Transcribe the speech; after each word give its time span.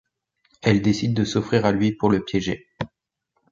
Elle 0.63 0.81
décide 0.81 1.13
de 1.13 1.23
s'offrir 1.23 1.63
à 1.63 1.71
lui 1.71 1.91
pour 1.91 2.09
le 2.09 2.25
piéger... 2.25 2.65